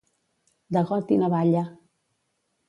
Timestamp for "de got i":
0.77-1.19